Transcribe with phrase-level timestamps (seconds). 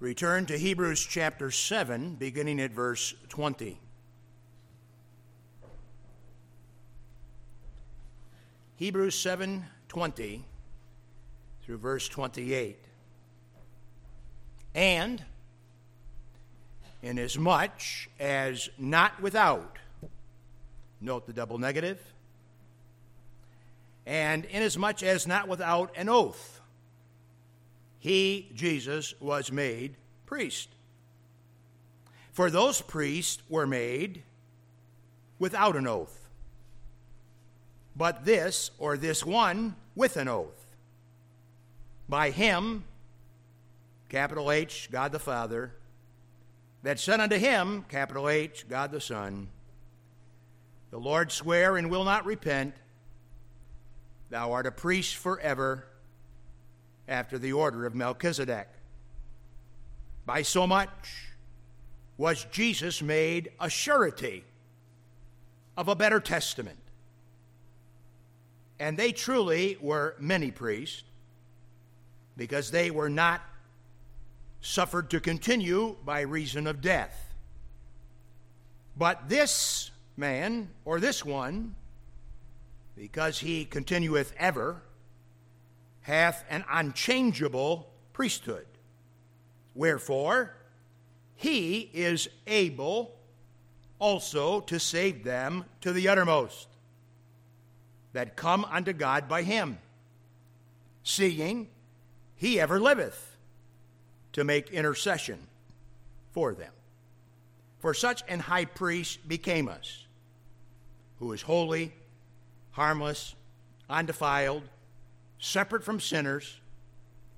[0.00, 3.78] Return to Hebrews chapter 7, beginning at verse 20.
[8.76, 10.42] Hebrews 7:20
[11.62, 12.78] through verse 28.
[14.74, 15.22] And
[17.02, 19.76] inasmuch as not without
[21.02, 22.00] note the double negative
[24.06, 26.59] and inasmuch as not without an oath
[28.00, 30.70] he, Jesus, was made priest.
[32.32, 34.22] For those priests were made
[35.38, 36.28] without an oath,
[37.94, 40.74] but this, or this one, with an oath.
[42.08, 42.84] By him,
[44.08, 45.72] capital H, God the Father,
[46.82, 49.48] that said unto him, capital H, God the Son,
[50.90, 52.74] the Lord swear and will not repent,
[54.30, 55.86] Thou art a priest forever
[57.10, 58.68] after the order of Melchizedek.
[60.24, 61.26] By so much
[62.16, 64.44] was Jesus made a surety
[65.76, 66.78] of a better testament.
[68.78, 71.02] And they truly were many priests
[72.36, 73.42] because they were not
[74.62, 77.34] suffered to continue by reason of death.
[78.96, 81.74] But this man, or this one,
[82.96, 84.82] because he continueth ever,
[86.02, 88.66] hath an unchangeable priesthood.
[89.74, 90.54] Wherefore,
[91.36, 93.14] he is able
[93.98, 96.68] also to save them to the uttermost
[98.12, 99.78] that come unto God by him,
[101.04, 101.68] seeing
[102.36, 103.36] he ever liveth
[104.32, 105.38] to make intercession
[106.32, 106.72] for them.
[107.78, 110.04] For such an high priest became us,
[111.18, 111.92] who is holy,
[112.72, 113.34] harmless,
[113.88, 114.62] undefiled,
[115.40, 116.60] separate from sinners,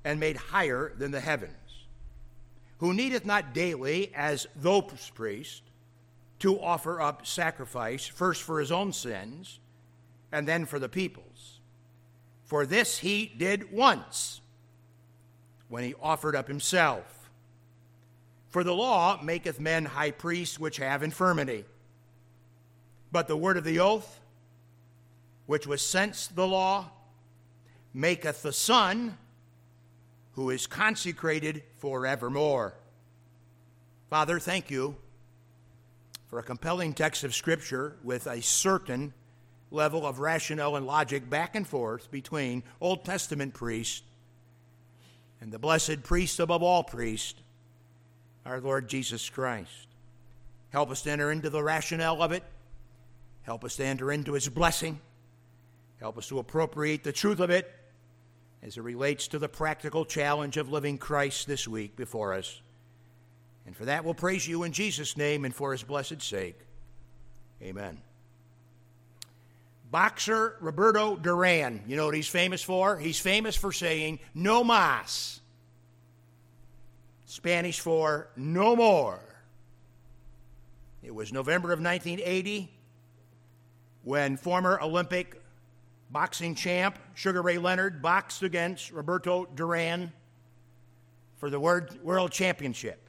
[0.04, 1.86] and made higher than the heavens,
[2.78, 5.62] who needeth not daily, as those priests,
[6.40, 9.60] to offer up sacrifice, first for his own sins,
[10.32, 11.60] and then for the people's.
[12.44, 14.40] For this he did once,
[15.68, 17.30] when he offered up himself.
[18.50, 21.64] For the law maketh men high priests which have infirmity.
[23.12, 24.20] But the word of the oath,
[25.46, 26.90] which was since the law,
[27.94, 29.16] maketh the Son,
[30.32, 32.74] who is consecrated forevermore.
[34.08, 34.96] Father, thank you
[36.28, 39.12] for a compelling text of Scripture with a certain
[39.70, 44.02] level of rationale and logic back and forth between Old Testament priests
[45.40, 47.34] and the blessed priest above all priests,
[48.46, 49.88] our Lord Jesus Christ.
[50.70, 52.44] Help us to enter into the rationale of it.
[53.42, 55.00] Help us to enter into his blessing.
[56.00, 57.70] Help us to appropriate the truth of it
[58.62, 62.60] as it relates to the practical challenge of living Christ this week before us.
[63.66, 66.58] And for that, we'll praise you in Jesus' name and for his blessed sake.
[67.60, 67.98] Amen.
[69.90, 72.96] Boxer Roberto Duran, you know what he's famous for?
[72.96, 75.40] He's famous for saying, no mas.
[77.26, 79.20] Spanish for no more.
[81.02, 82.70] It was November of 1980
[84.02, 85.41] when former Olympic
[86.12, 90.12] boxing champ Sugar Ray Leonard boxed against Roberto Duran
[91.38, 93.08] for the World Championship.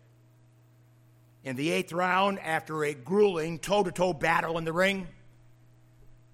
[1.43, 5.07] In the eighth round, after a grueling toe to toe battle in the ring,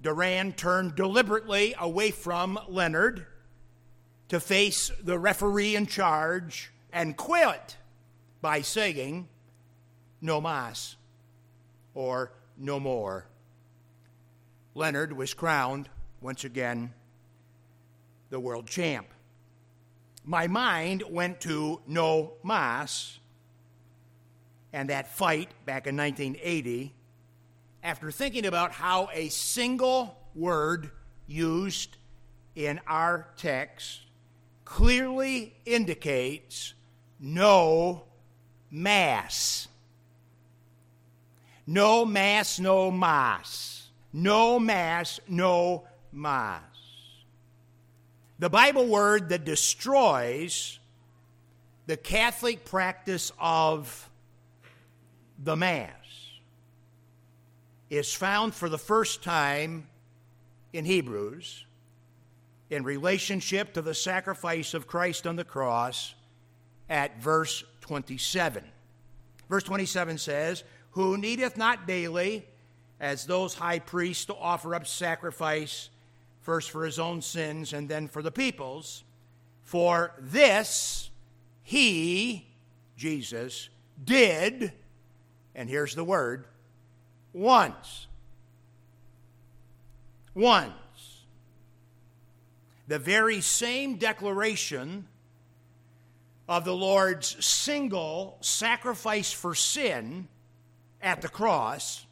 [0.02, 3.26] Duran turned deliberately away from Leonard
[4.30, 7.78] to face the referee in charge and quit
[8.42, 9.28] by saying,
[10.22, 10.96] No mas,
[11.96, 13.26] or no more.
[14.76, 15.90] Leonard was crowned
[16.22, 16.94] once again,
[18.30, 19.08] the world champ.
[20.26, 23.20] My mind went to No Mas
[24.72, 26.94] and that fight back in 1980
[27.84, 30.92] after thinking about how a single word
[31.26, 31.98] used
[32.56, 34.02] in our text
[34.66, 36.74] clearly indicates
[37.20, 38.04] no
[38.70, 39.68] mass.
[41.66, 43.90] No mass, no mass.
[44.12, 46.62] No mass, no mas.
[48.40, 50.80] The Bible word that destroys
[51.88, 54.10] the Catholic practice of
[55.44, 55.90] the Mass
[57.90, 59.88] is found for the first time
[60.72, 61.66] in Hebrews
[62.70, 66.14] in relationship to the sacrifice of Christ on the cross
[66.90, 68.64] at verse 27.
[69.50, 72.46] Verse 27 says, Who needeth not daily,
[73.00, 75.90] as those high priests, to offer up sacrifice
[76.42, 79.04] first for his own sins and then for the people's.
[79.62, 81.10] For this
[81.62, 82.48] he,
[82.98, 83.70] Jesus
[84.04, 84.74] did,
[85.54, 86.46] and here's the word,
[87.34, 88.08] once.
[90.34, 90.74] Once.
[92.88, 95.08] The very same declaration
[96.48, 100.28] of the Lord's single sacrifice for sin
[101.00, 102.08] at the cross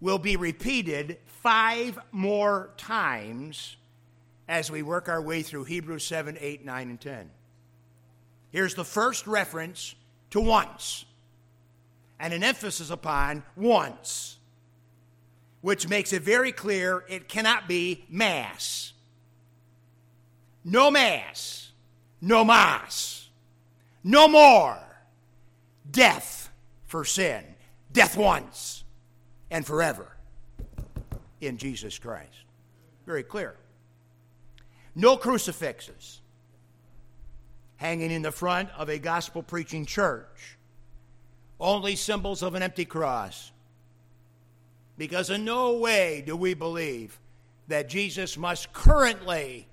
[0.00, 3.76] will be repeated five more times
[4.48, 7.30] as we work our way through Hebrews 7, 8, 9, and 10.
[8.50, 9.94] Here's the first reference
[10.30, 11.04] to once,
[12.18, 14.38] and an emphasis upon once,
[15.60, 18.92] which makes it very clear it cannot be mass.
[20.64, 21.70] No mass,
[22.20, 23.28] no mass,
[24.02, 24.78] no more.
[25.90, 26.50] Death
[26.86, 27.44] for sin.
[27.92, 28.79] Death once
[29.50, 30.06] and forever
[31.40, 32.44] in Jesus Christ.
[33.06, 33.56] Very clear.
[34.94, 36.20] No crucifixes
[37.76, 40.58] hanging in the front of a gospel preaching church.
[41.58, 43.52] Only symbols of an empty cross.
[44.98, 47.18] Because in no way do we believe
[47.68, 49.66] that Jesus must currently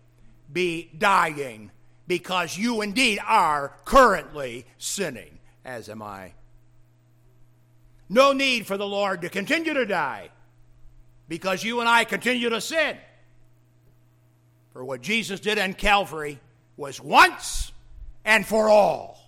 [0.52, 1.72] be dying
[2.08, 6.34] because you indeed are currently sinning, as am I.
[8.10, 10.30] No need for the Lord to continue to die
[11.28, 12.98] because you and I continue to sin.
[14.72, 16.40] For what Jesus did on Calvary
[16.78, 17.72] was once
[18.24, 19.20] and for all.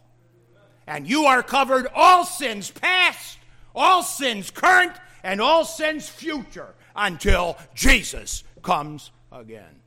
[0.87, 3.37] And you are covered all sins past,
[3.75, 4.93] all sins current,
[5.23, 9.81] and all sins future until Jesus comes again.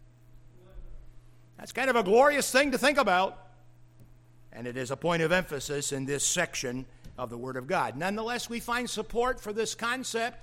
[1.59, 3.39] That's kind of a glorious thing to think about.
[4.53, 6.87] And it is a point of emphasis in this section
[7.23, 7.97] of the Word of God.
[7.97, 10.39] Nonetheless, we find support for this concept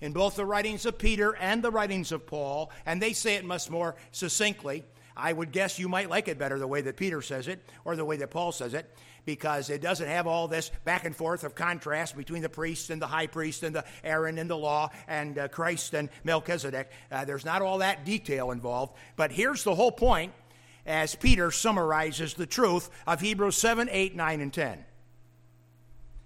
[0.00, 3.44] in both the writings of Peter and the writings of Paul, and they say it
[3.44, 4.84] much more succinctly.
[5.16, 7.94] I would guess you might like it better the way that Peter says it or
[7.94, 8.90] the way that Paul says it
[9.24, 13.00] because it doesn't have all this back and forth of contrast between the priest and
[13.00, 16.90] the high priest and the Aaron and the law and uh, Christ and Melchizedek.
[17.10, 18.94] Uh, there's not all that detail involved.
[19.16, 20.32] But here's the whole point
[20.84, 24.84] as Peter summarizes the truth of Hebrews 7, 8, 9, and 10.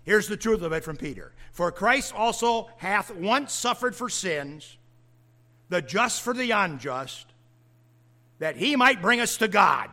[0.08, 1.32] Here's the truth of it from Peter.
[1.52, 4.78] For Christ also hath once suffered for sins,
[5.68, 7.26] the just for the unjust,
[8.38, 9.90] that he might bring us to God.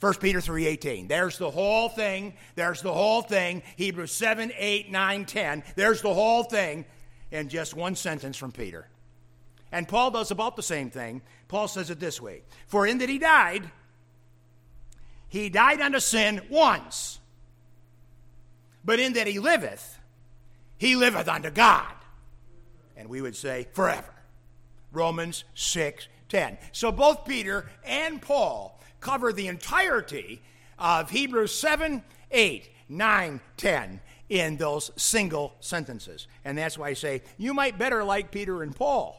[0.00, 1.06] 1 Peter 3:18.
[1.06, 2.32] There's the whole thing.
[2.54, 3.62] There's the whole thing.
[3.76, 5.64] Hebrews 7, 8, 9, 10.
[5.76, 6.86] There's the whole thing
[7.30, 8.88] in just one sentence from Peter.
[9.70, 11.20] And Paul does about the same thing.
[11.46, 13.70] Paul says it this way For in that he died,
[15.28, 17.19] he died unto sin once
[18.84, 19.98] but in that he liveth,
[20.78, 21.92] he liveth unto God.
[22.96, 24.12] And we would say forever.
[24.92, 26.58] Romans 6 10.
[26.72, 30.40] So both Peter and Paul cover the entirety
[30.78, 36.28] of Hebrews 7, 8, 9, 10 in those single sentences.
[36.44, 39.16] And that's why I say you might better like Peter and Paul.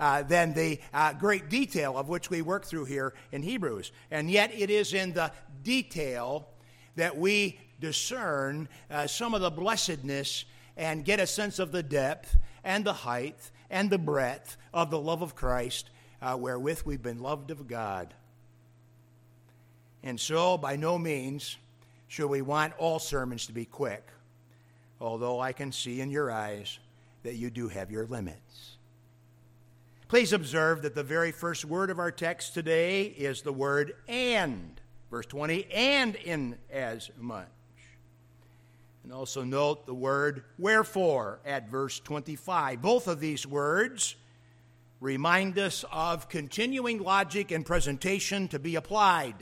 [0.00, 3.92] Uh, than the uh, great detail of which we work through here in Hebrews.
[4.10, 5.30] And yet, it is in the
[5.62, 6.48] detail
[6.96, 10.44] that we discern uh, some of the blessedness
[10.76, 14.98] and get a sense of the depth and the height and the breadth of the
[14.98, 15.90] love of Christ
[16.20, 18.14] uh, wherewith we've been loved of God.
[20.02, 21.56] And so, by no means
[22.08, 24.06] should we want all sermons to be quick,
[25.00, 26.78] although I can see in your eyes
[27.22, 28.76] that you do have your limits.
[30.08, 34.81] Please observe that the very first word of our text today is the word and.
[35.12, 37.46] Verse 20, and in as much.
[39.04, 42.80] And also note the word wherefore at verse 25.
[42.80, 44.16] Both of these words
[45.00, 49.34] remind us of continuing logic and presentation to be applied.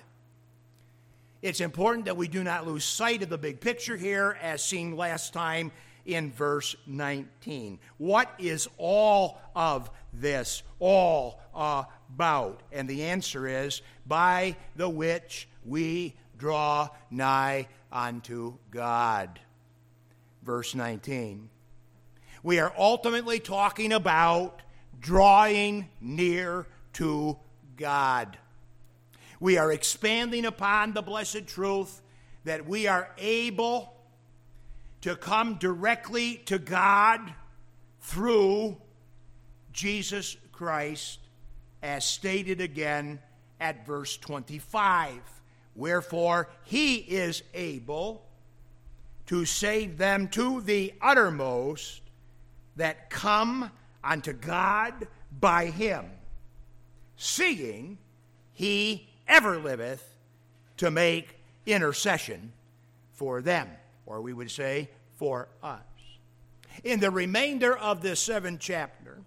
[1.41, 4.97] It's important that we do not lose sight of the big picture here, as seen
[4.97, 5.71] last time
[6.05, 7.79] in verse 19.
[7.97, 12.61] What is all of this all about?
[12.73, 19.41] And the answer is by the which we draw nigh unto God
[20.43, 21.49] verse 19.
[22.43, 24.63] We are ultimately talking about
[24.99, 27.39] drawing near to
[27.77, 28.39] God.
[29.39, 32.03] We are expanding upon the blessed truth
[32.45, 33.95] that we are able
[35.03, 37.21] to come directly to God
[38.01, 38.77] through
[39.73, 41.21] Jesus Christ,
[41.83, 43.19] as stated again
[43.61, 45.40] at verse 25.
[45.81, 48.27] Wherefore, he is able
[49.25, 52.03] to save them to the uttermost
[52.77, 53.71] that come
[54.05, 55.09] unto God
[55.41, 56.05] by him,
[57.17, 57.97] seeing
[58.53, 60.07] he ever liveth
[60.77, 62.53] to make intercession
[63.15, 63.71] for them,
[64.05, 65.81] or we would say for us.
[66.85, 69.23] In the remainder of this seventh chapter,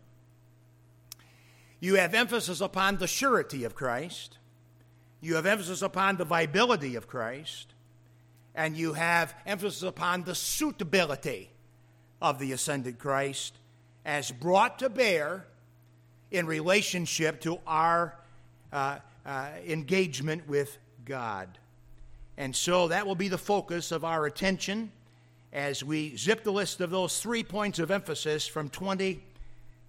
[1.79, 4.37] you have emphasis upon the surety of Christ,
[5.23, 7.73] you have emphasis upon the viability of Christ,
[8.53, 11.49] and you have emphasis upon the suitability
[12.21, 13.57] of the ascended Christ
[14.05, 15.47] as brought to bear
[16.29, 18.15] in relationship to our
[18.73, 21.57] uh, uh, engagement with God.
[22.37, 24.91] And so that will be the focus of our attention
[25.53, 29.23] as we zip the list of those three points of emphasis from 20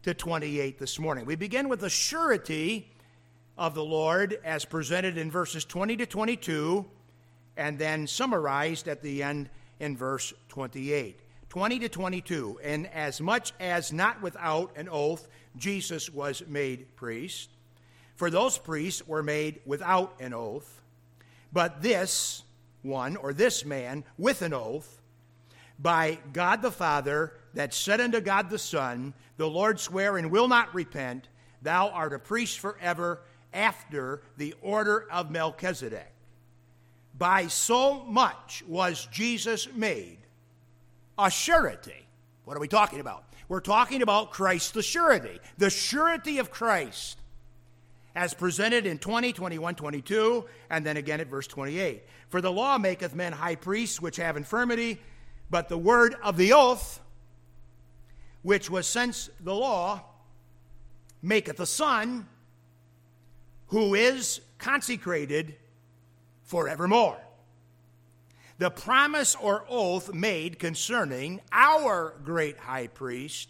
[0.05, 1.25] to 28 this morning.
[1.25, 2.94] We begin with the surety
[3.57, 6.85] of the Lord as presented in verses 20 to 22
[7.57, 11.21] and then summarized at the end in verse 28.
[11.49, 12.61] 20 to 22.
[12.65, 17.51] And as much as not without an oath, Jesus was made priest.
[18.17, 20.83] For those priests were made without an oath.
[21.53, 22.43] But this
[22.83, 25.01] one, or this man, with an oath,
[25.79, 30.49] by God the Father, that said unto God the Son, The Lord swear and will
[30.49, 31.29] not repent,
[31.63, 33.21] Thou art a priest forever
[33.55, 36.13] after the order of Melchizedek.
[37.17, 40.19] By so much was Jesus made
[41.17, 42.07] a surety.
[42.45, 43.25] What are we talking about?
[43.49, 47.19] We're talking about Christ the surety, the surety of Christ,
[48.17, 52.03] as presented in 20, 21, 22, and then again at verse 28.
[52.29, 55.01] For the law maketh men high priests which have infirmity,
[55.51, 57.01] but the word of the oath,
[58.43, 60.03] which was since the law,
[61.23, 62.27] maketh a son
[63.69, 65.57] who is consecrated
[66.43, 67.19] forevermore
[68.59, 73.49] the promise or oath made concerning our great high priest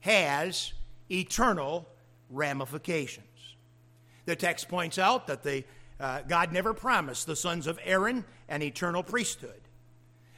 [0.00, 0.72] has
[1.10, 1.88] eternal
[2.30, 3.24] ramifications.
[4.24, 5.64] The text points out that the,
[5.98, 9.60] uh, God never promised the sons of Aaron an eternal priesthood.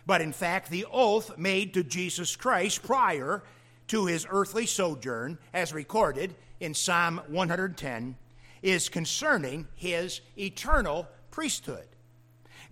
[0.06, 3.42] But in fact, the oath made to Jesus Christ prior
[3.88, 8.16] to his earthly sojourn, as recorded in Psalm 110,
[8.62, 11.86] is concerning his eternal priesthood.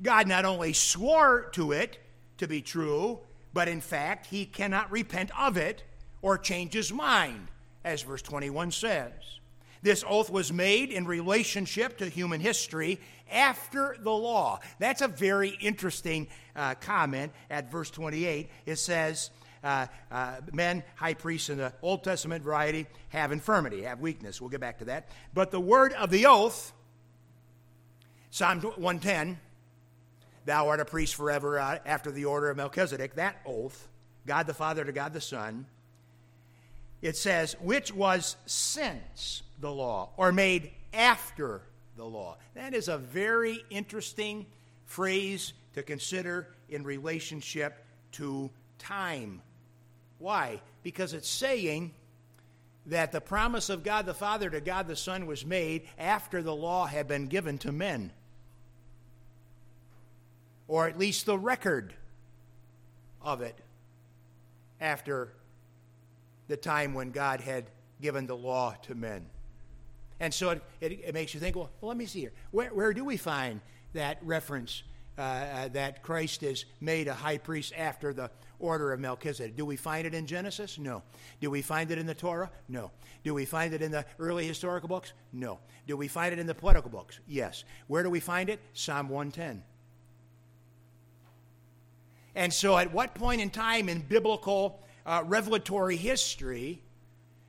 [0.03, 1.99] God not only swore to it
[2.39, 3.21] to be true,
[3.53, 5.83] but in fact, he cannot repent of it
[6.21, 7.49] or change his mind,
[7.85, 9.13] as verse 21 says.
[9.83, 12.99] This oath was made in relationship to human history
[13.31, 14.61] after the law.
[14.79, 18.51] That's a very interesting uh, comment at verse 28.
[18.67, 19.31] It says,
[19.67, 24.41] uh, uh, men, high priests in the Old Testament variety, have infirmity, have weakness.
[24.41, 25.09] We'll get back to that.
[25.35, 26.73] But the word of the oath,
[28.31, 29.39] Psalm 110,
[30.45, 33.89] Thou art a priest forever uh, after the order of Melchizedek, that oath,
[34.27, 35.67] God the Father to God the Son,
[37.03, 41.63] it says, which was since the law, or made after
[41.97, 42.37] the law.
[42.55, 44.47] That is a very interesting
[44.85, 49.43] phrase to consider in relationship to time.
[50.19, 50.61] Why?
[50.83, 51.93] Because it's saying
[52.87, 56.55] that the promise of God the Father to God the Son was made after the
[56.55, 58.13] law had been given to men
[60.69, 61.95] or at least the record
[63.23, 63.57] of it
[64.81, 65.33] after
[66.49, 67.65] the time when God had
[68.01, 69.27] given the law to men.
[70.21, 72.33] And so it, it, it makes you think, well, let me see here.
[72.51, 73.61] Where, where do we find
[73.93, 74.83] that reference
[75.19, 79.57] uh, uh, that Christ is made a high priest after the order of Melchizedek?
[79.57, 80.79] Do we find it in Genesis?
[80.79, 81.03] No.
[81.41, 82.51] Do we find it in the Torah?
[82.69, 82.91] No.
[83.25, 85.13] Do we find it in the early historical books?
[85.33, 85.59] No.
[85.87, 87.21] Do we find it in the poetical books?
[87.27, 87.65] Yes.
[87.87, 88.61] Where do we find it?
[88.73, 89.63] Psalm 110.
[92.35, 96.83] And so, at what point in time in biblical uh, revelatory history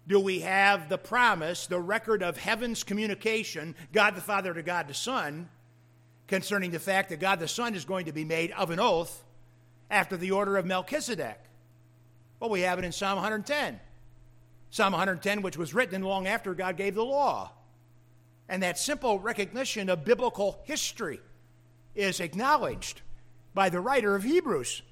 [0.07, 4.87] do we have the promise, the record of heaven's communication, God the Father to God
[4.87, 5.49] the Son,
[6.27, 9.23] concerning the fact that God the Son is going to be made of an oath
[9.89, 11.39] after the order of Melchizedek?
[12.39, 13.79] Well, we have it in Psalm 110.
[14.69, 17.51] Psalm 110, which was written long after God gave the law.
[18.49, 21.19] And that simple recognition of biblical history
[21.95, 23.01] is acknowledged
[23.53, 24.83] by the writer of Hebrews.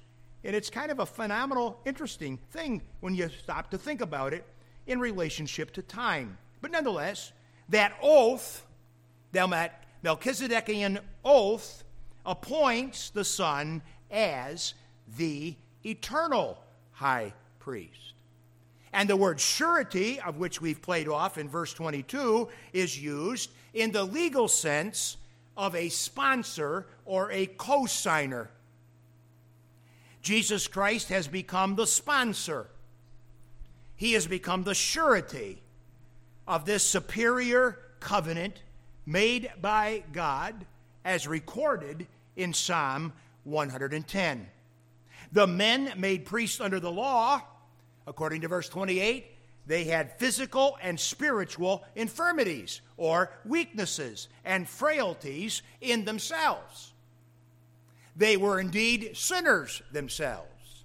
[0.44, 4.44] And it's kind of a phenomenal, interesting thing when you stop to think about it
[4.86, 6.38] in relationship to time.
[6.60, 7.32] But nonetheless,
[7.68, 8.66] that oath,
[9.32, 11.84] that Melchizedekian oath,
[12.24, 14.74] appoints the Son as
[15.16, 16.58] the eternal
[16.92, 18.14] high priest.
[18.92, 23.92] And the word surety, of which we've played off in verse 22, is used in
[23.92, 25.18] the legal sense
[25.56, 28.50] of a sponsor or a co signer.
[30.22, 32.68] Jesus Christ has become the sponsor.
[33.96, 35.62] He has become the surety
[36.48, 38.62] of this superior covenant
[39.06, 40.66] made by God
[41.04, 43.12] as recorded in Psalm
[43.44, 44.48] 110.
[45.36, 47.42] The men made priests under the law,
[48.06, 49.26] according to verse 28,
[49.66, 56.94] they had physical and spiritual infirmities or weaknesses and frailties in themselves.
[58.16, 60.84] They were indeed sinners themselves.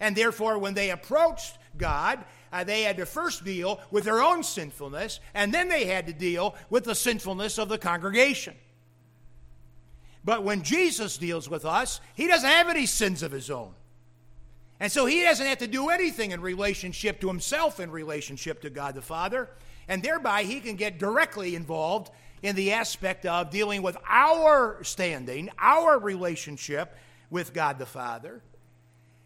[0.00, 4.42] And therefore, when they approached God, uh, they had to first deal with their own
[4.42, 8.54] sinfulness, and then they had to deal with the sinfulness of the congregation.
[10.26, 13.72] But when Jesus deals with us, he doesn't have any sins of his own.
[14.80, 18.70] And so he doesn't have to do anything in relationship to himself, in relationship to
[18.70, 19.50] God the Father.
[19.88, 22.10] And thereby, he can get directly involved
[22.42, 26.94] in the aspect of dealing with our standing, our relationship
[27.30, 28.42] with God the Father,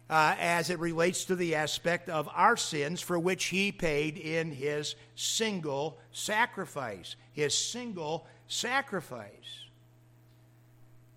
[0.09, 4.51] uh, as it relates to the aspect of our sins for which he paid in
[4.51, 7.15] his single sacrifice.
[7.31, 9.62] His single sacrifice.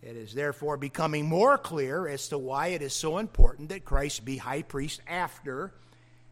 [0.07, 4.25] It is therefore becoming more clear as to why it is so important that Christ
[4.25, 5.73] be high priest after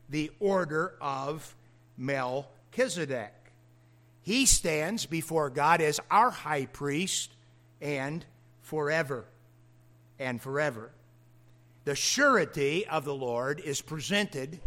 [0.09, 1.57] the order of
[1.99, 3.35] Melchizedek.
[4.23, 7.33] He stands before God as our high priest
[7.81, 8.25] and
[8.63, 9.25] forever
[10.21, 10.93] and forever.
[11.85, 14.61] The surety of the Lord is presented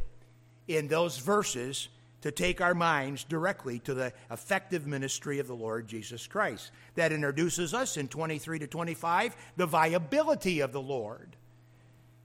[0.68, 1.88] in those verses
[2.22, 6.72] to take our minds directly to the effective ministry of the Lord Jesus Christ.
[6.96, 11.36] That introduces us in 23 to 25 the viability of the Lord,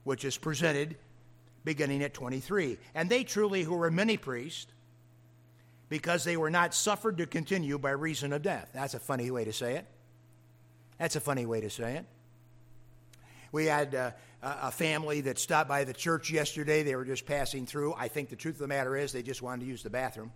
[0.03, 0.97] which is presented
[1.63, 2.77] beginning at 23.
[2.95, 4.67] And they truly, who were many priests,
[5.89, 8.69] because they were not suffered to continue by reason of death.
[8.73, 9.85] That's a funny way to say it.
[10.97, 12.05] That's a funny way to say it.
[13.51, 14.11] We had uh,
[14.43, 16.83] a family that stopped by the church yesterday.
[16.83, 17.93] They were just passing through.
[17.93, 20.31] I think the truth of the matter is they just wanted to use the bathroom.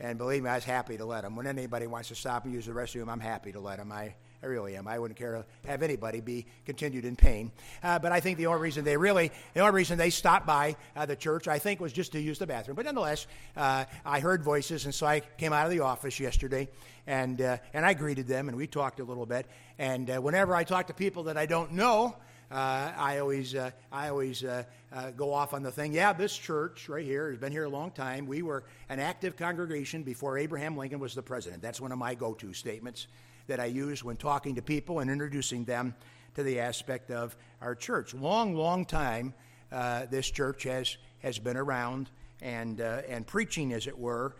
[0.00, 1.36] And believe me, I was happy to let them.
[1.36, 3.92] When anybody wants to stop and use the restroom, I'm happy to let them.
[3.92, 4.88] I, I really am.
[4.88, 7.52] I wouldn't care to have anybody be continued in pain.
[7.82, 10.76] Uh, but I think the only reason they really, the only reason they stopped by
[10.96, 12.76] uh, the church, I think, was just to use the bathroom.
[12.76, 13.26] But nonetheless,
[13.56, 16.70] uh, I heard voices, and so I came out of the office yesterday,
[17.06, 19.46] and uh, and I greeted them, and we talked a little bit.
[19.78, 22.16] And uh, whenever I talk to people that I don't know,
[22.50, 25.92] I always, uh, I always uh, uh, go off on the thing.
[25.92, 28.26] Yeah, this church right here has been here a long time.
[28.26, 31.62] We were an active congregation before Abraham Lincoln was the president.
[31.62, 33.06] That's one of my go to statements
[33.46, 35.94] that I use when talking to people and introducing them
[36.34, 38.14] to the aspect of our church.
[38.14, 39.34] Long, long time
[39.70, 42.10] uh, this church has, has been around
[42.42, 44.34] and, uh, and preaching, as it were,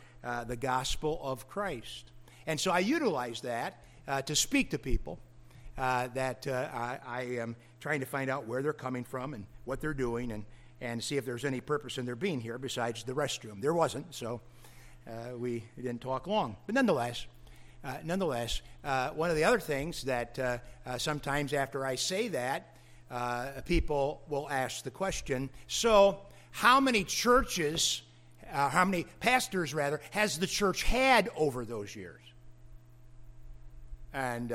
[0.46, 2.10] the gospel of Christ.
[2.46, 3.84] And so I utilize that
[4.26, 5.18] to speak to people.
[5.80, 9.46] Uh, that uh, I, I, am trying to find out where they're coming from and
[9.64, 10.44] what they're doing and,
[10.82, 13.62] and see if there's any purpose in their being here besides the restroom.
[13.62, 14.42] There wasn't, so
[15.08, 16.58] uh, we didn't talk long.
[16.66, 17.24] But nonetheless,
[17.82, 20.60] uh, nonetheless, uh, one of the other things that
[20.98, 22.76] sometimes after I say that,
[23.64, 28.02] people will ask the question so, how many churches,
[28.52, 32.20] how many pastors rather, has the church had over those years?
[34.12, 34.52] And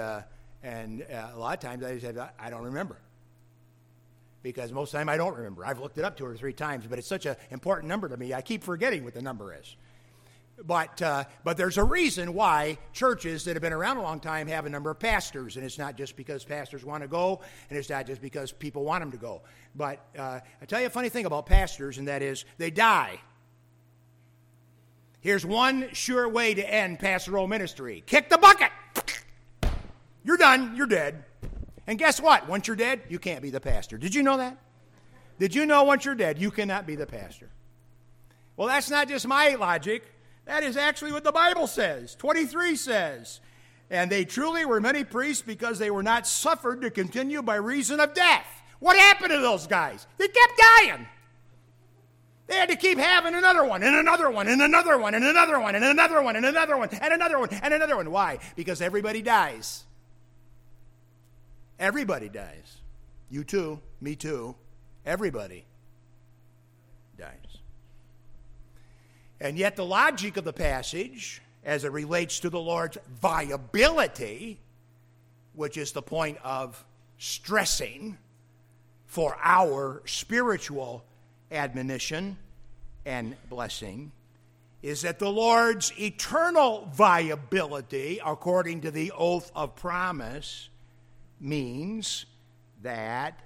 [0.65, 2.97] and uh, a lot of times I said, I don't remember.
[4.41, 5.63] Because most of the time I don't remember.
[5.65, 8.17] I've looked it up two or three times, but it's such an important number to
[8.17, 9.75] me, I keep forgetting what the number is.
[10.63, 14.47] But, uh, but there's a reason why churches that have been around a long time
[14.47, 17.77] have a number of pastors, and it's not just because pastors want to go, and
[17.77, 19.41] it's not just because people want them to go.
[19.75, 23.19] But uh, I tell you a funny thing about pastors, and that is they die.
[25.19, 28.71] Here's one sure way to end pastoral ministry kick the bucket.
[30.25, 30.75] You're done.
[30.75, 31.23] You're dead.
[31.87, 32.49] And guess what?
[32.49, 33.97] Once you're dead, you can't be the pastor.
[33.97, 34.57] Did you know that?
[35.39, 37.49] Did you know once you're dead, you cannot be the pastor?
[38.57, 40.03] Well, that's not just my logic.
[40.45, 42.15] That is actually what the Bible says.
[42.15, 43.39] 23 says,
[43.89, 47.99] And they truly were many priests because they were not suffered to continue by reason
[47.99, 48.47] of death.
[48.79, 50.07] What happened to those guys?
[50.17, 51.07] They kept dying.
[52.47, 55.59] They had to keep having another one, and another one, and another one, and another
[55.59, 58.11] one, and another one, and another one, and another one, and another one.
[58.11, 58.37] Why?
[58.55, 59.83] Because everybody dies.
[61.79, 62.77] Everybody dies.
[63.29, 64.55] You too, me too.
[65.05, 65.65] Everybody
[67.17, 67.57] dies.
[69.39, 74.59] And yet, the logic of the passage, as it relates to the Lord's viability,
[75.53, 76.83] which is the point of
[77.17, 78.17] stressing
[79.05, 81.03] for our spiritual
[81.51, 82.37] admonition
[83.05, 84.11] and blessing,
[84.81, 90.69] is that the Lord's eternal viability, according to the oath of promise,
[91.39, 92.25] means
[92.81, 93.39] that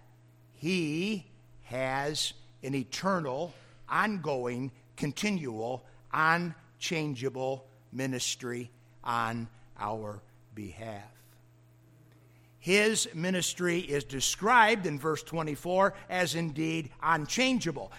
[0.53, 1.25] he
[1.63, 3.53] has an eternal,
[3.87, 8.69] ongoing, continual, unchangeable ministry
[9.03, 9.47] on
[9.79, 10.21] our
[10.55, 11.03] behalf.
[12.59, 17.91] his ministry is described in verse 24 as indeed unchangeable.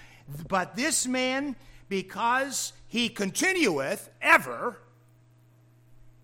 [0.48, 1.56] But this man,
[1.88, 4.76] because he continueth ever,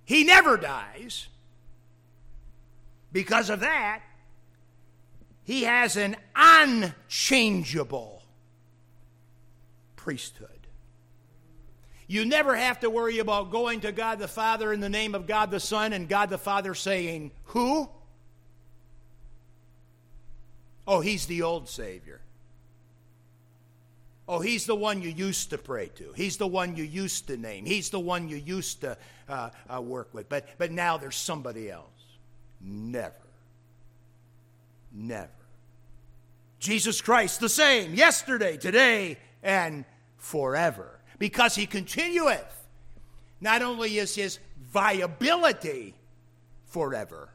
[0.05, 1.29] he never dies.
[3.17, 4.03] Because of that,
[5.43, 8.23] he has an unchangeable
[9.97, 10.51] priesthood.
[12.07, 15.27] You never have to worry about going to God the Father in the name of
[15.27, 17.89] God the Son and God the Father saying, Who?
[20.87, 22.21] Oh, he's the old Savior.
[24.29, 26.13] Oh, he's the one you used to pray to.
[26.15, 27.65] He's the one you used to name.
[27.65, 30.29] He's the one you used to uh, uh, work with.
[30.29, 31.96] But, but now there's somebody else.
[32.61, 33.15] Never.
[34.93, 35.31] Never.
[36.59, 39.85] Jesus Christ, the same, yesterday, today, and
[40.17, 40.99] forever.
[41.19, 42.67] Because he continueth.
[43.41, 44.39] Not only is his
[44.73, 45.95] viability
[46.67, 47.31] forever,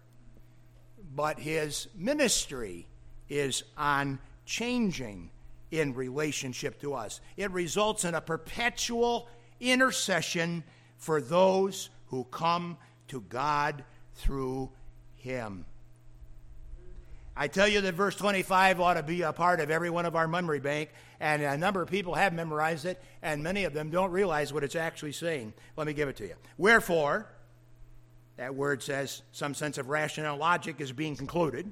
[1.15, 2.87] but his ministry
[3.29, 5.29] is unchanging
[5.71, 7.21] in relationship to us.
[7.37, 9.27] It results in a perpetual
[9.59, 10.63] intercession
[10.97, 13.83] for those who come to God
[14.15, 14.69] through
[15.21, 15.65] Him.
[17.35, 20.15] I tell you that verse 25 ought to be a part of every one of
[20.15, 23.89] our memory bank, and a number of people have memorized it, and many of them
[23.89, 25.53] don't realize what it's actually saying.
[25.77, 26.35] Let me give it to you.
[26.57, 27.27] Wherefore,
[28.37, 31.71] that word says some sense of rational logic is being concluded.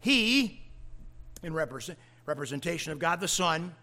[0.00, 0.62] He,
[1.42, 3.74] in represent, representation of God the Son,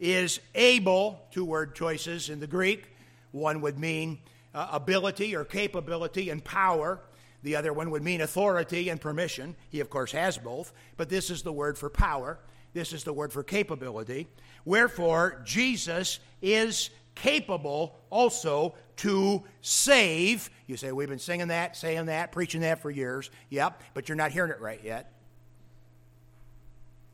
[0.00, 2.84] is able, two word choices in the Greek.
[3.32, 4.18] One would mean
[4.54, 7.00] uh, ability or capability and power.
[7.42, 9.54] The other one would mean authority and permission.
[9.68, 12.38] He, of course, has both, but this is the word for power.
[12.72, 14.28] This is the word for capability.
[14.64, 20.50] Wherefore, Jesus is capable also to save.
[20.66, 23.30] You say, We've been singing that, saying that, preaching that for years.
[23.50, 25.12] Yep, but you're not hearing it right yet.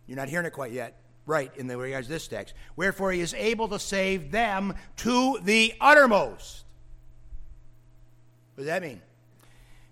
[0.07, 1.01] You're not hearing it quite yet.
[1.27, 2.55] Right, in the regards to this text.
[2.77, 6.65] Wherefore he is able to save them to the uttermost.
[8.55, 9.01] What does that mean?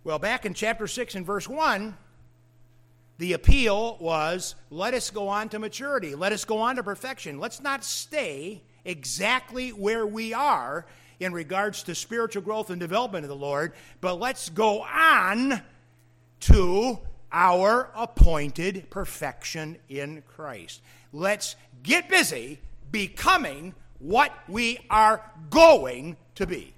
[0.05, 1.97] Well, back in chapter 6 and verse 1,
[3.19, 7.38] the appeal was let us go on to maturity, let us go on to perfection.
[7.38, 10.87] Let's not stay exactly where we are
[11.21, 15.62] in regards to spiritual growth and development of the Lord, but let's go on
[16.41, 16.99] to
[17.31, 20.83] our appointed perfection in Christ.
[21.12, 22.59] Let's get busy
[22.91, 26.75] becoming what we are going to be.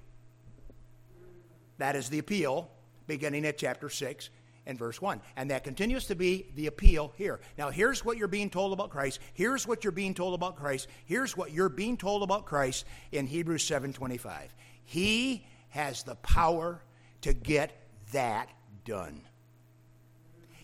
[1.79, 2.71] That is the appeal
[3.07, 4.31] beginning at chapter 6
[4.67, 5.21] and verse 1.
[5.37, 7.41] And that continues to be the appeal here.
[7.59, 9.21] Now, here's what you're being told about Christ.
[9.35, 10.89] Here's what you're being told about Christ.
[11.05, 14.55] Here's what you're being told about Christ in Hebrews 7:25.
[14.85, 16.83] He has the power
[17.23, 17.73] to get
[18.13, 18.49] that
[18.85, 19.23] done.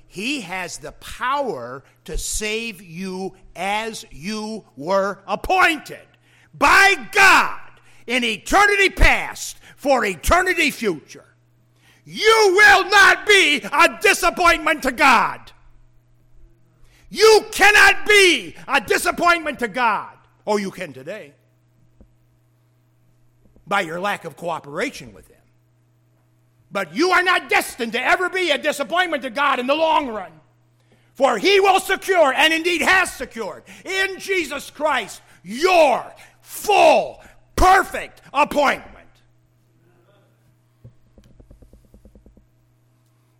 [0.06, 6.06] He has the power to save you as you were appointed
[6.52, 7.60] by God
[8.08, 11.29] in eternity past for eternity future.
[12.04, 15.52] You will not be a disappointment to God.
[17.10, 20.16] You cannot be a disappointment to God.
[20.46, 21.34] Oh, you can today
[23.66, 25.36] by your lack of cooperation with Him.
[26.72, 30.08] But you are not destined to ever be a disappointment to God in the long
[30.08, 30.32] run.
[31.14, 36.04] For He will secure, and indeed has secured, in Jesus Christ, your
[36.40, 37.22] full,
[37.56, 38.99] perfect appointment.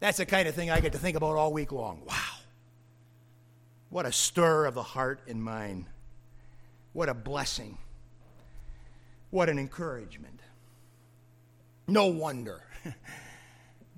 [0.00, 2.00] That's the kind of thing I get to think about all week long.
[2.06, 2.16] Wow.
[3.90, 5.86] What a stir of the heart and mind.
[6.94, 7.76] What a blessing.
[9.30, 10.40] What an encouragement.
[11.86, 12.62] No wonder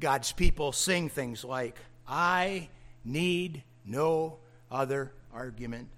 [0.01, 2.69] God's people sing things like, I
[3.05, 4.39] need no
[4.71, 5.89] other argument.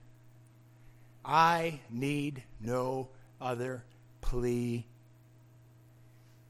[1.24, 3.08] I need no
[3.40, 3.84] other
[4.20, 4.84] plea.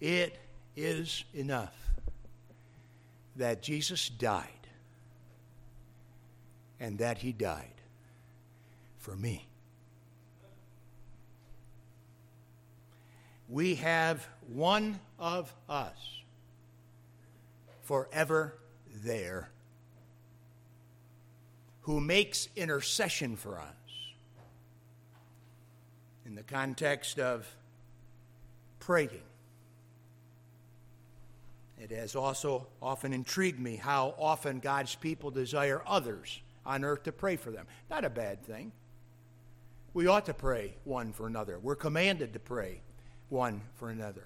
[0.01, 0.37] It
[0.77, 1.84] is enough
[3.37, 4.49] that Jesus died
[6.81, 7.69] and that he died
[8.99, 9.47] for me.
[13.49, 15.97] We have one of us
[17.83, 18.55] forever
[19.03, 19.51] there
[21.83, 23.67] who makes intercession for us.
[26.25, 27.47] In the context of
[28.81, 29.21] praying,
[31.85, 37.13] it has also often intrigued me how often God's people desire others on earth to
[37.13, 37.67] pray for them.
[37.91, 38.73] Not a bad thing.
[39.93, 41.59] We ought to pray one for another.
[41.59, 42.81] We're commanded to pray
[43.29, 44.25] one for another.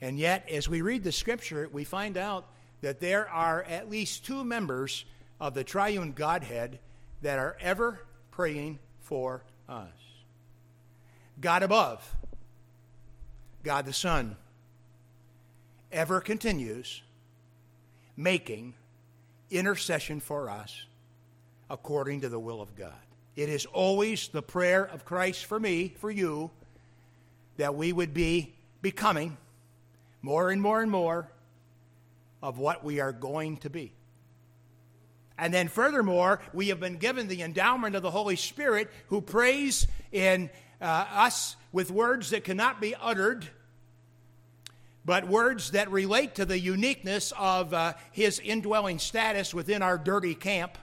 [0.00, 2.46] And yet, as we read the scripture, we find out
[2.80, 5.04] that there are at least two members
[5.40, 6.78] of the triune Godhead
[7.22, 9.88] that are ever praying for us
[11.40, 12.16] God above,
[13.64, 14.36] God the Son,
[15.94, 17.02] ever continues
[18.16, 18.74] making
[19.50, 20.84] intercession for us
[21.70, 22.92] according to the will of God.
[23.36, 26.50] It is always the prayer of Christ for me, for you,
[27.56, 29.36] that we would be becoming
[30.20, 31.30] more and more and more
[32.42, 33.92] of what we are going to be.
[35.38, 39.86] And then, furthermore, we have been given the endowment of the Holy Spirit who prays
[40.12, 43.48] in uh, us with words that cannot be uttered,
[45.04, 50.34] but words that relate to the uniqueness of uh, his indwelling status within our dirty
[50.34, 50.78] camp,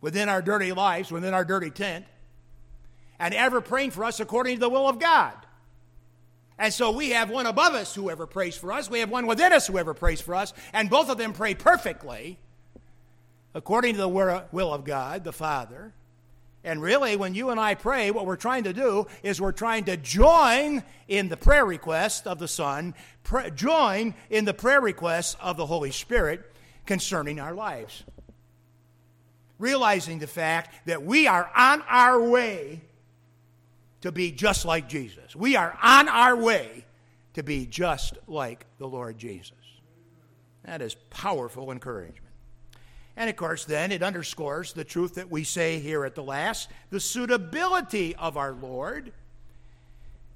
[0.00, 2.06] within our dirty lives, within our dirty tent,
[3.18, 5.34] and ever praying for us according to the will of God.
[6.58, 8.90] And so we have one above us who ever prays for us.
[8.90, 10.52] We have one within us who ever prays for us.
[10.74, 12.38] And both of them pray perfectly
[13.54, 15.94] according to the will of God, the Father.
[16.62, 19.84] And really, when you and I pray, what we're trying to do is we're trying
[19.84, 22.94] to join in the prayer request of the Son,
[23.54, 26.52] join in the prayer request of the Holy Spirit
[26.84, 28.04] concerning our lives.
[29.58, 32.82] Realizing the fact that we are on our way
[34.02, 35.34] to be just like Jesus.
[35.34, 36.84] We are on our way
[37.34, 39.52] to be just like the Lord Jesus.
[40.64, 42.29] That is powerful encouragement.
[43.20, 46.70] And of course, then it underscores the truth that we say here at the last
[46.88, 49.12] the suitability of our Lord,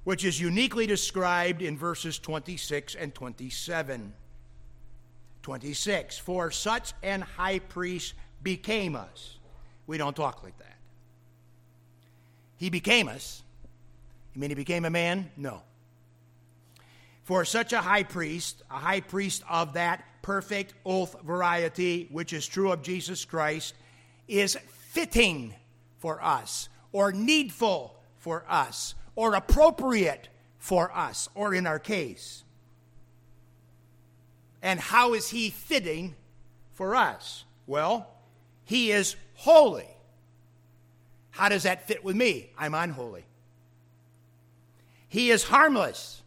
[0.03, 4.13] which is uniquely described in verses 26 and 27.
[5.41, 9.37] 26, for such an high priest became us.
[9.87, 10.77] We don't talk like that.
[12.57, 13.41] He became us
[14.35, 15.31] you mean he became a man?
[15.37, 15.61] No.
[17.23, 22.47] For such a high priest, a high priest of that perfect oath variety, which is
[22.47, 23.75] true of Jesus Christ,
[24.27, 24.57] is
[24.89, 25.53] fitting
[25.99, 32.43] for us, or needful for us, or appropriate for us, or in our case.
[34.63, 36.15] And how is he fitting
[36.73, 37.43] for us?
[37.67, 38.09] Well,
[38.63, 39.87] he is holy.
[41.29, 42.49] How does that fit with me?
[42.57, 43.25] I'm unholy.
[45.07, 46.23] He is harmless.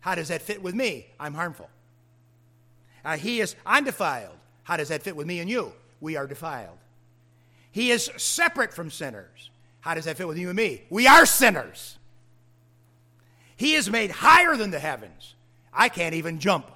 [0.00, 1.08] How does that fit with me?
[1.20, 1.68] I'm harmful.
[3.04, 4.36] Uh, he is undefiled.
[4.62, 5.72] How does that fit with me and you?
[6.00, 6.78] We are defiled.
[7.70, 9.50] He is separate from sinners.
[9.80, 10.82] How does that fit with you and me?
[10.90, 11.98] We are sinners.
[13.56, 15.34] He is made higher than the heavens.
[15.72, 16.70] I can't even jump.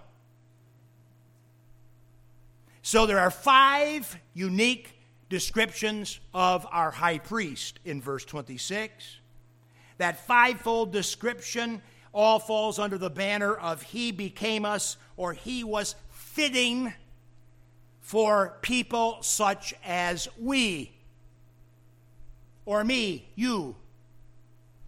[2.82, 9.18] So there are five unique descriptions of our high priest in verse 26.
[9.98, 15.94] That fivefold description all falls under the banner of He became us or He was
[16.38, 16.94] fitting
[18.00, 20.92] for people such as we,
[22.64, 23.74] or me, you,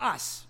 [0.00, 0.46] us.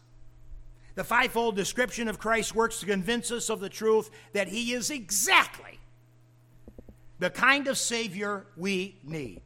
[0.96, 4.90] The fivefold description of Christ works to convince us of the truth that He is
[4.90, 5.80] exactly
[7.18, 9.40] the kind of Savior we need.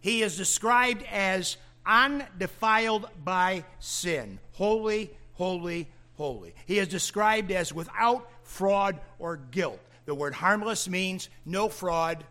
[0.00, 4.38] He is described as undefiled by sin.
[4.52, 6.54] Holy, holy, holy.
[6.64, 9.80] He is described as without fraud or guilt.
[10.06, 12.24] The word harmless means no fraud,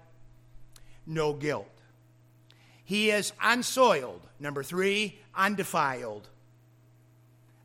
[1.06, 1.68] no guilt.
[2.84, 4.22] He is unsoiled.
[4.40, 6.28] Number three, undefiled.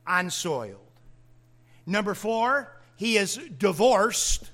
[0.06, 0.80] Unsoiled.
[1.84, 4.50] Number four, he is divorced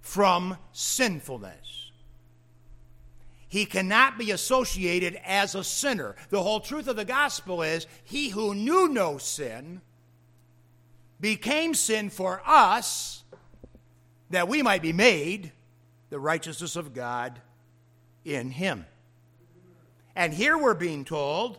[0.00, 1.90] from sinfulness.
[3.48, 6.16] He cannot be associated as a sinner.
[6.30, 9.80] The whole truth of the gospel is he who knew no sin
[11.20, 13.24] became sin for us
[14.30, 15.52] that we might be made
[16.10, 17.40] the righteousness of God
[18.24, 18.86] in him.
[20.14, 21.58] And here we're being told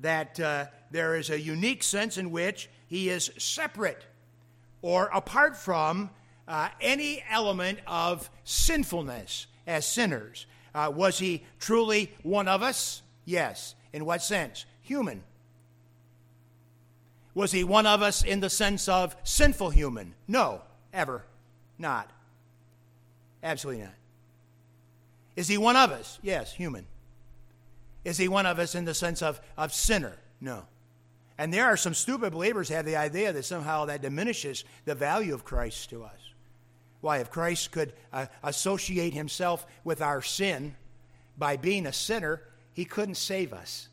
[0.00, 4.04] that uh, there is a unique sense in which he is separate
[4.82, 6.10] or apart from
[6.48, 10.46] uh, any element of sinfulness as sinners.
[10.74, 13.02] Uh, was he truly one of us?
[13.24, 13.74] Yes.
[13.92, 14.66] In what sense?
[14.82, 15.22] Human.
[17.34, 20.14] Was he one of us in the sense of sinful human?
[20.28, 21.24] No, ever
[21.78, 22.10] not.
[23.42, 23.94] Absolutely not.
[25.36, 26.18] Is he one of us?
[26.22, 26.86] Yes, human.
[28.04, 30.14] Is he one of us in the sense of, of sinner?
[30.40, 30.64] No.
[31.38, 35.34] And there are some stupid believers have the idea that somehow that diminishes the value
[35.34, 36.32] of Christ to us.
[37.02, 40.74] Why, if Christ could uh, associate himself with our sin
[41.36, 42.40] by being a sinner,
[42.72, 43.88] he couldn't save us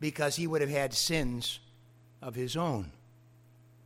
[0.00, 1.58] because he would have had sins
[2.22, 2.92] of his own.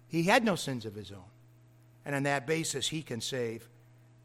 [0.08, 1.31] He had no sins of his own.
[2.04, 3.68] And on that basis, he can save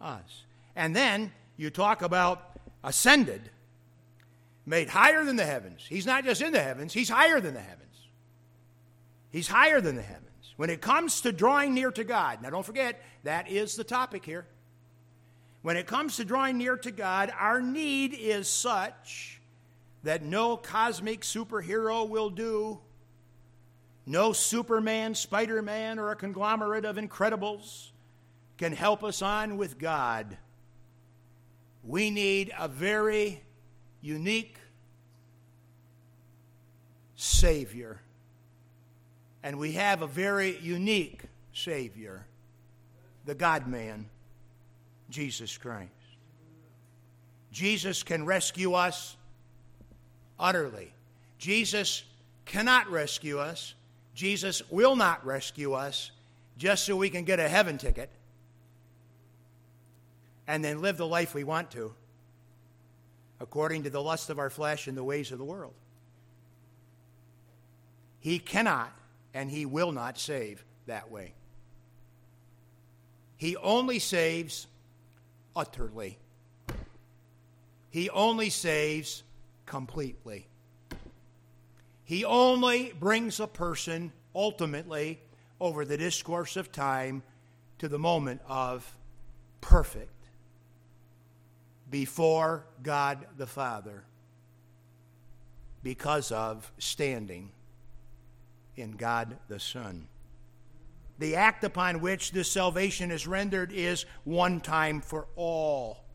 [0.01, 0.43] us.
[0.75, 3.49] And then you talk about ascended,
[4.65, 5.85] made higher than the heavens.
[5.87, 7.83] He's not just in the heavens, he's higher than the heavens.
[9.29, 10.23] He's higher than the heavens.
[10.55, 14.25] When it comes to drawing near to God, now don't forget, that is the topic
[14.25, 14.47] here.
[15.61, 19.41] When it comes to drawing near to God, our need is such
[20.03, 22.79] that no cosmic superhero will do.
[24.09, 27.89] No Superman, Spider Man, or a conglomerate of Incredibles
[28.57, 30.37] can help us on with God.
[31.83, 33.43] We need a very
[34.01, 34.55] unique
[37.17, 37.99] Savior.
[39.43, 42.25] And we have a very unique Savior,
[43.25, 44.05] the God man,
[45.09, 45.91] Jesus Christ.
[47.51, 49.17] Jesus can rescue us
[50.39, 50.93] utterly.
[51.37, 52.03] Jesus
[52.45, 53.73] cannot rescue us
[54.17, 56.09] Jesus will not rescue us
[56.57, 58.09] just so we can get a heaven ticket
[60.47, 61.93] and then live the life we want to
[63.39, 65.75] according to the lust of our flesh and the ways of the world.
[68.19, 68.91] He cannot
[69.35, 71.35] and he will not save that way.
[73.35, 74.65] He only saves
[75.55, 76.17] utterly.
[77.91, 79.21] He only saves
[79.67, 80.47] completely.
[82.07, 85.19] He only brings a person ultimately
[85.59, 87.21] over the discourse of time
[87.79, 88.97] to the moment of
[89.59, 90.29] perfect
[91.91, 94.05] before God the Father
[95.83, 97.51] because of standing
[98.77, 100.07] in God the Son.
[101.19, 106.05] The act upon which this salvation is rendered is one time for all.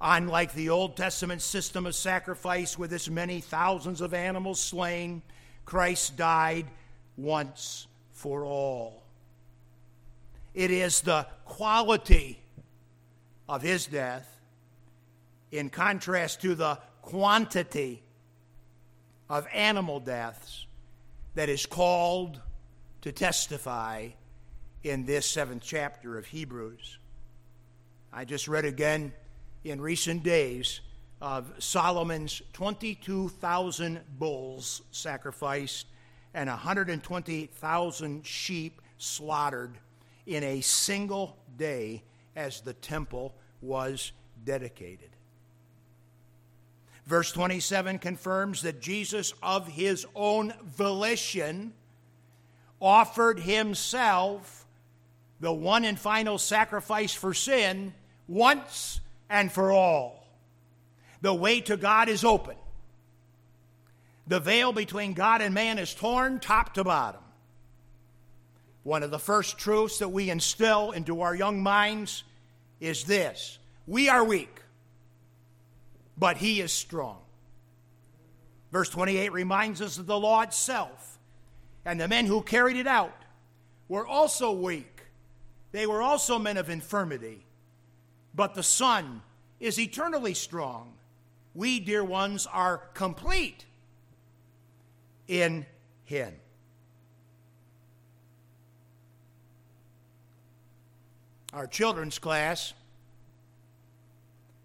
[0.00, 5.22] Unlike the Old Testament system of sacrifice with its many thousands of animals slain,
[5.64, 6.66] Christ died
[7.16, 9.02] once for all.
[10.54, 12.38] It is the quality
[13.48, 14.40] of his death
[15.50, 18.02] in contrast to the quantity
[19.28, 20.66] of animal deaths
[21.34, 22.40] that is called
[23.00, 24.08] to testify
[24.82, 26.98] in this seventh chapter of Hebrews.
[28.12, 29.12] I just read again
[29.64, 30.80] in recent days
[31.20, 35.86] of Solomon's 22,000 bulls sacrificed
[36.34, 39.78] and 120,000 sheep slaughtered
[40.26, 42.02] in a single day
[42.36, 44.12] as the temple was
[44.44, 45.08] dedicated.
[47.06, 51.72] Verse 27 confirms that Jesus, of his own volition,
[52.80, 54.66] offered himself
[55.40, 57.94] the one and final sacrifice for sin
[58.28, 60.26] once and for all.
[61.20, 62.56] The way to God is open.
[64.26, 67.22] The veil between God and man is torn top to bottom.
[68.82, 72.24] One of the first truths that we instill into our young minds
[72.80, 74.62] is this we are weak,
[76.16, 77.18] but He is strong.
[78.70, 81.18] Verse 28 reminds us of the law itself,
[81.84, 83.16] and the men who carried it out
[83.88, 85.02] were also weak.
[85.72, 87.44] They were also men of infirmity
[88.38, 89.20] but the Son
[89.58, 90.92] is eternally strong.
[91.56, 93.64] We, dear ones, are complete
[95.26, 95.66] in
[96.04, 96.32] Him.
[101.52, 102.74] Our children's class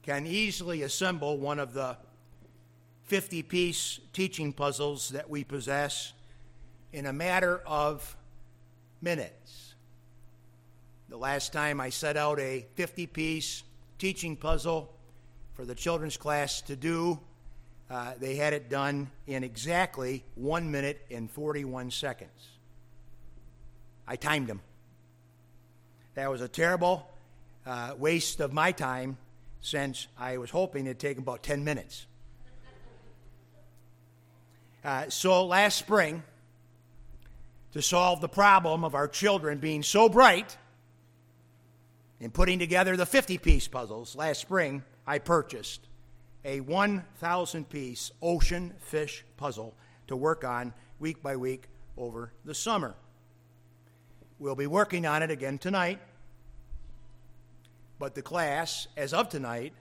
[0.04, 1.98] can easily assemble one of the
[3.06, 6.14] 50 piece teaching puzzles that we possess
[6.92, 8.16] in a matter of
[9.02, 9.62] minutes.
[11.13, 13.62] The last time I set out a 50 piece
[13.99, 14.91] teaching puzzle
[15.54, 17.19] for the children's class to do,
[17.88, 22.32] uh, they had it done in exactly one minute and 41 seconds.
[24.08, 24.62] I timed them.
[26.15, 27.08] That was a terrible
[27.63, 29.19] uh, waste of my time
[29.62, 32.08] since I was hoping it'd take about 10 minutes.
[34.84, 36.23] Uh, so last spring,
[37.73, 40.57] to solve the problem of our children being so bright,
[42.24, 45.82] in putting together the 50 piece puzzles last spring, I purchased
[46.45, 49.76] a 1,000 piece ocean fish puzzle
[50.07, 51.67] to work on week by week
[51.97, 52.95] over the summer.
[54.39, 55.99] We'll be working on it again tonight,
[57.99, 59.74] but the class, as of tonight,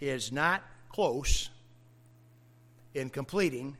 [0.00, 1.50] is not close
[2.94, 3.76] in completing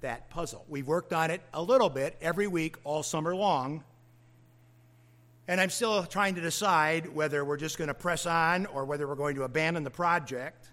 [0.00, 0.64] that puzzle.
[0.70, 3.84] We've worked on it a little bit every week all summer long
[5.46, 9.06] and I'm still trying to decide whether we're just going to press on or whether
[9.06, 10.68] we're going to abandon the project.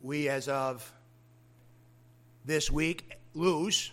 [0.00, 0.92] We, as of
[2.44, 3.90] this week, lose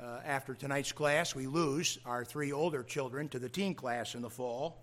[0.00, 4.22] uh, after tonight's class, we lose our three older children to the teen class in
[4.22, 4.78] the fall,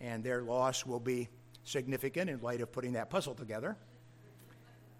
[0.00, 1.28] and their loss will be
[1.64, 3.76] significant in light of putting that puzzle together.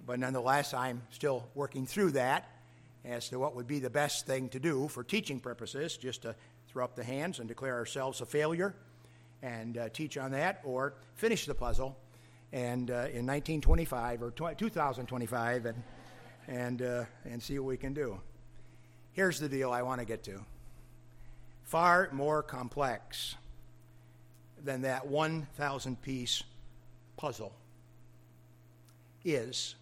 [0.05, 2.51] But nonetheless, I'm still working through that
[3.05, 6.35] as to what would be the best thing to do for teaching purposes, just to
[6.77, 8.74] throw up the hands and declare ourselves a failure
[9.41, 11.97] and uh, teach on that, or finish the puzzle
[12.53, 15.83] and uh, in 1925 or 2025 and,
[16.49, 18.20] and, uh, and see what we can do.
[19.12, 20.45] Here's the deal I want to get to
[21.62, 23.37] far more complex
[24.62, 26.43] than that 1,000 piece
[27.16, 27.55] puzzle
[29.24, 29.77] is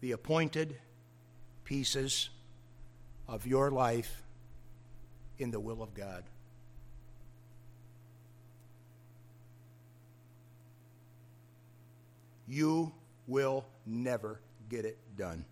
[0.00, 0.78] the appointed
[1.64, 2.30] pieces
[3.28, 4.24] of your life
[5.38, 6.24] in the will of God.
[12.48, 12.92] You
[13.26, 15.44] will never get it done.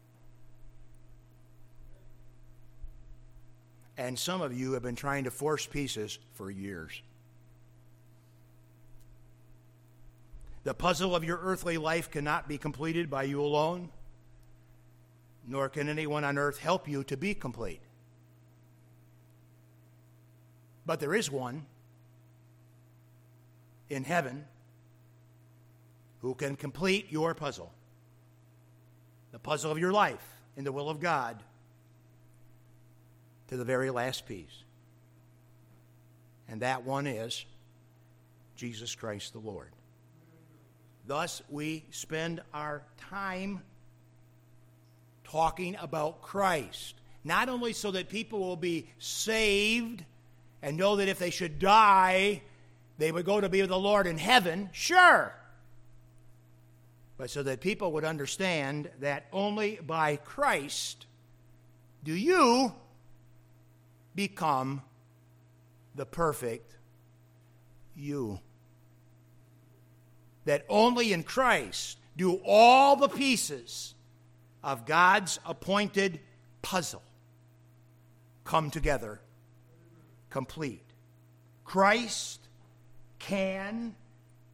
[3.96, 7.00] And some of you have been trying to force pieces for years.
[10.64, 13.90] The puzzle of your earthly life cannot be completed by you alone,
[15.46, 17.80] nor can anyone on earth help you to be complete.
[20.86, 21.64] But there is one
[23.88, 24.44] in heaven
[26.20, 27.72] who can complete your puzzle,
[29.32, 30.26] the puzzle of your life
[30.56, 31.42] in the will of God,
[33.48, 34.64] to the very last piece.
[36.48, 37.44] And that one is
[38.56, 39.70] Jesus Christ the Lord.
[41.06, 43.60] Thus, we spend our time
[45.24, 50.04] talking about Christ, not only so that people will be saved
[50.64, 52.42] and know that if they should die,
[52.98, 55.32] they would go to be with the Lord in heaven, sure
[57.16, 61.06] but so that people would understand that only by Christ
[62.02, 62.72] do you
[64.14, 64.82] become
[65.94, 66.74] the perfect
[67.96, 68.40] you.
[70.44, 73.94] That only in Christ do all the pieces
[74.62, 76.20] of God's appointed
[76.62, 77.02] puzzle
[78.44, 79.20] come together
[80.34, 80.82] complete.
[81.64, 82.40] Christ
[83.20, 83.94] can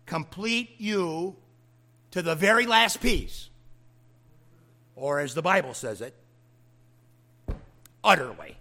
[0.04, 1.36] complete you
[2.10, 3.48] to the very last piece.
[4.94, 6.14] Or, as the Bible says it,
[8.04, 8.58] utterly.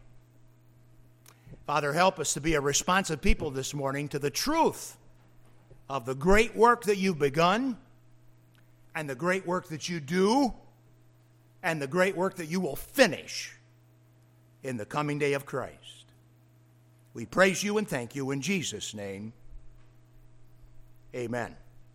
[1.67, 4.95] Father, help us to be a responsive people this morning to the truth
[5.89, 7.76] of the great work that you've begun,
[8.95, 10.53] and the great work that you do,
[11.61, 13.57] and the great work that you will finish
[14.63, 15.99] in the coming day of Christ.
[17.14, 19.34] We praise you and thank you in Jesus' name.
[21.16, 21.55] Amen.